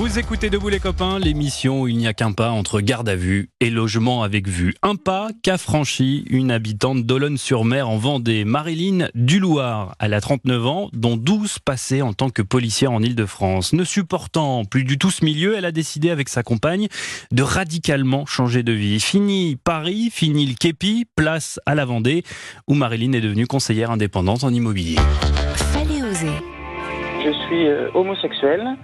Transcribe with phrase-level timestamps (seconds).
[0.00, 3.16] Vous écoutez Debout les copains, l'émission où il n'y a qu'un pas entre garde à
[3.16, 4.74] vue et logement avec vue.
[4.80, 9.94] Un pas qu'a franchi une habitante d'Olonne-sur-Mer en Vendée, Marilyn Duloir.
[10.00, 13.74] Elle a 39 ans, dont 12 passés en tant que policière en Ile-de-France.
[13.74, 16.88] Ne supportant plus du tout ce milieu, elle a décidé avec sa compagne
[17.30, 19.00] de radicalement changer de vie.
[19.00, 22.22] Fini Paris, fini le képi, place à la Vendée,
[22.66, 24.96] où Marilyn est devenue conseillère indépendante en immobilier.
[25.56, 26.32] Fallait oser.
[27.22, 28.78] Je suis euh, homosexuel,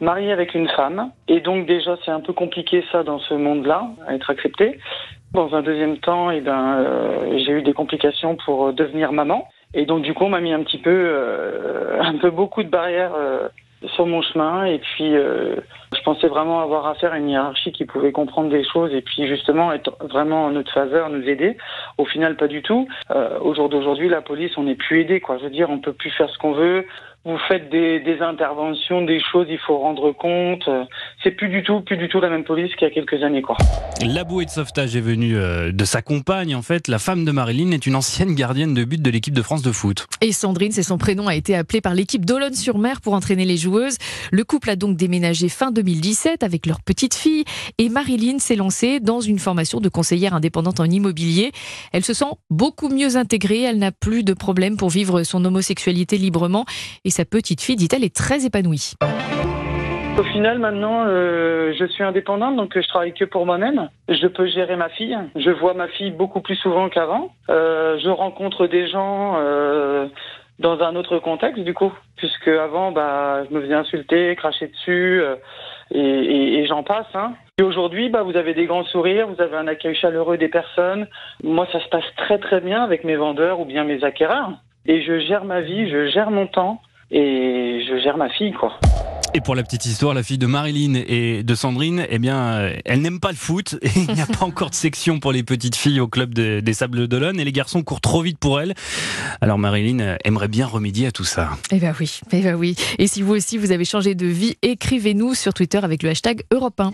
[0.00, 3.88] marié avec une femme, et donc déjà c'est un peu compliqué ça dans ce monde-là,
[4.06, 4.78] à être accepté.
[5.32, 9.48] Dans un deuxième temps, eh ben, euh, j'ai eu des complications pour euh, devenir maman,
[9.74, 12.68] et donc du coup on m'a mis un petit peu, euh, un peu beaucoup de
[12.68, 13.48] barrières euh,
[13.94, 15.56] sur mon chemin, et puis euh,
[15.94, 19.26] je pensais vraiment avoir affaire à une hiérarchie qui pouvait comprendre des choses et puis
[19.28, 21.56] justement être vraiment en notre faveur, nous aider.
[21.96, 22.88] Au final, pas du tout.
[23.10, 25.38] Euh, au jour d'aujourd'hui, la police, on n'est plus aidé, quoi.
[25.38, 26.86] Je veux dire, on peut plus faire ce qu'on veut
[27.24, 30.68] vous faites des, des, interventions, des choses, il faut rendre compte.
[31.24, 33.42] C'est plus du tout, plus du tout la même police qu'il y a quelques années,
[33.42, 33.56] quoi.
[34.06, 36.54] La bouée de sauvetage est venue euh, de sa compagne.
[36.54, 39.42] En fait, la femme de Marilyn est une ancienne gardienne de but de l'équipe de
[39.42, 40.06] France de foot.
[40.20, 43.96] Et Sandrine, c'est son prénom, a été appelée par l'équipe d'Olonne-sur-Mer pour entraîner les joueuses.
[44.30, 47.44] Le couple a donc déménagé fin 2017 avec leur petite fille
[47.78, 51.50] et Marilyn s'est lancée dans une formation de conseillère indépendante en immobilier.
[51.92, 53.62] Elle se sent beaucoup mieux intégrée.
[53.62, 56.64] Elle n'a plus de problème pour vivre son homosexualité librement
[57.04, 58.92] et sa petite fille, dit-elle, est très épanouie.
[60.18, 63.88] Au final, maintenant, euh, je suis indépendante, donc je travaille que pour moi-même.
[64.08, 65.16] Je peux gérer ma fille.
[65.36, 67.30] Je vois ma fille beaucoup plus souvent qu'avant.
[67.50, 70.08] Euh, je rencontre des gens euh,
[70.58, 75.20] dans un autre contexte, du coup, puisque avant, bah, je me faisais insulter, cracher dessus,
[75.22, 75.36] euh,
[75.92, 77.14] et, et, et j'en passe.
[77.14, 77.34] Hein.
[77.60, 81.06] Et aujourd'hui, bah, vous avez des grands sourires, vous avez un accueil chaleureux des personnes.
[81.44, 84.50] Moi, ça se passe très très bien avec mes vendeurs ou bien mes acquéreurs.
[84.84, 86.80] Et je gère ma vie, je gère mon temps
[87.12, 88.72] et je gère ma fille, quoi.
[89.34, 93.02] Et pour la petite histoire, la fille de Marilyn et de Sandrine, eh bien, elle
[93.02, 95.76] n'aime pas le foot et il n'y a pas encore de section pour les petites
[95.76, 98.74] filles au club de, des Sables d'Olonne et les garçons courent trop vite pour elle.
[99.40, 101.50] Alors Marilyn aimerait bien remédier à tout ça.
[101.70, 102.74] Eh ben oui, eh ben oui.
[102.98, 106.42] Et si vous aussi vous avez changé de vie, écrivez-nous sur Twitter avec le hashtag
[106.50, 106.86] Europe 1.